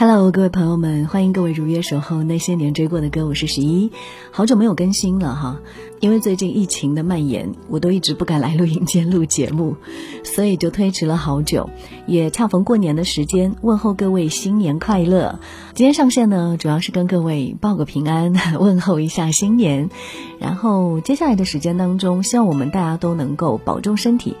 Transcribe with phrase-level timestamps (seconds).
[0.00, 3.92] Hello，各位朋友们，欢迎各位如约守候那些年追过的歌，我是十一，
[4.30, 5.60] 好久没有更新了哈，
[6.00, 9.76] 因为最近疫情的蔓延，我都一直不敢来录音间录节目，
[10.24, 11.68] 所以就推迟了好久，
[12.06, 15.38] 也恰逢过年的时间，问候各位新年快乐。
[15.74, 19.90] 今天上线呢，主要是跟各位报个平安， 问候一下新年，
[20.38, 24.34] 然后接下来的时间当中，希望我们大家都能够保重身体，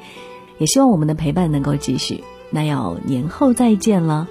[0.56, 2.24] 也希望我们的陪伴能够继续。
[2.48, 4.26] 那要年后再见了。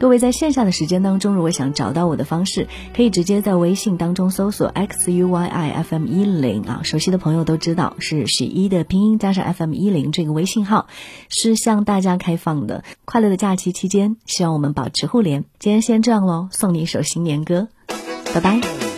[0.00, 10.86] 各位在线下的时间当中，如果想找到我的方式，可以直接在微信当中搜索 x u y i f m 一零啊，熟悉的朋友都知道是许一的拼音加上 f m 一零这个微信号
[11.28, 12.82] 是向大家开放的。
[13.04, 15.44] 快乐的假期期间，希望我们保持互联。
[15.58, 17.68] 今天先这样喽，送你一首新年歌，
[18.32, 18.89] 拜拜。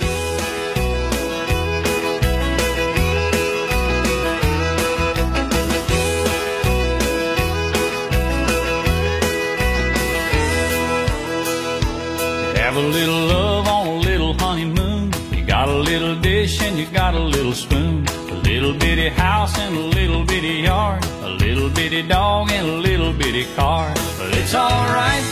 [12.73, 15.13] Have a little love on a little honeymoon.
[15.31, 18.09] You got a little dish and you got a little spoon.
[18.09, 21.05] A little bitty house and a little bitty yard.
[21.21, 23.93] A little bitty dog and a little bitty car.
[24.17, 25.32] But it's alright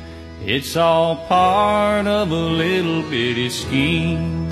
[0.43, 4.49] It's all part of a little bitty scheme.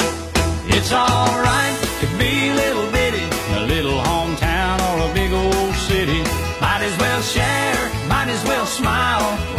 [0.67, 6.21] It's alright to be little bitty a little hometown or a big old city.
[6.61, 9.58] Might as well share, might as well smile.